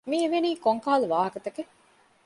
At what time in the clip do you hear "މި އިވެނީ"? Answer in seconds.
0.09-0.49